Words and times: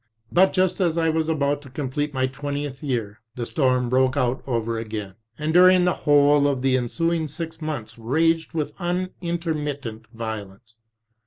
But 0.31 0.51
just 0.51 0.81
as 0.81 0.97
I 0.97 1.09
was 1.09 1.29
about 1.29 1.61
to 1.61 1.69
complete 1.69 2.11
my 2.11 2.25
twentieth 2.25 2.81
year, 2.81 3.21
the 3.35 3.45
storm 3.45 3.87
broke 3.87 4.17
out 4.17 4.41
over 4.47 4.79
again, 4.79 5.13
and 5.37 5.53
during 5.53 5.85
the 5.85 5.93
whole 5.93 6.47
of 6.47 6.63
the 6.63 6.75
ensuing 6.75 7.27
six 7.27 7.61
months 7.61 7.99
raged 7.99 8.55
with 8.55 8.75
unlntermittent 8.77 10.07
violence. 10.11 10.75